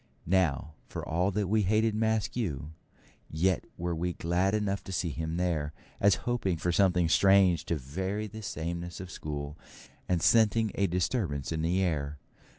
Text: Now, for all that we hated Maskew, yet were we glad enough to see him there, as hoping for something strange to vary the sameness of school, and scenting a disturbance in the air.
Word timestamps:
Now, 0.25 0.73
for 0.87 1.07
all 1.07 1.29
that 1.29 1.47
we 1.47 1.61
hated 1.61 1.93
Maskew, 1.93 2.71
yet 3.29 3.65
were 3.77 3.93
we 3.93 4.13
glad 4.13 4.55
enough 4.55 4.83
to 4.85 4.91
see 4.91 5.11
him 5.11 5.37
there, 5.37 5.73
as 5.99 6.15
hoping 6.25 6.57
for 6.57 6.71
something 6.71 7.07
strange 7.07 7.65
to 7.65 7.75
vary 7.75 8.25
the 8.25 8.41
sameness 8.41 8.99
of 8.99 9.11
school, 9.11 9.59
and 10.09 10.19
scenting 10.19 10.71
a 10.73 10.87
disturbance 10.87 11.51
in 11.51 11.61
the 11.61 11.83
air. 11.83 12.17